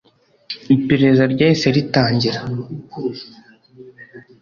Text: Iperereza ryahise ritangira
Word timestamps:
Iperereza 0.75 1.23
ryahise 1.33 1.65
ritangira 1.75 2.39